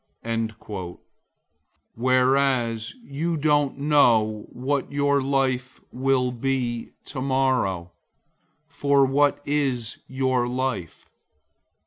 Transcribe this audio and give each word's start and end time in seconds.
004:014 0.25 0.97
Whereas 1.93 2.95
you 3.03 3.37
don't 3.37 3.77
know 3.77 4.47
what 4.49 4.91
your 4.91 5.21
life 5.21 5.79
will 5.91 6.31
be 6.31 6.85
like 6.85 6.93
tomorrow. 7.05 7.91
For 8.65 9.05
what 9.05 9.39
is 9.45 9.99
your 10.07 10.47
life? 10.47 11.07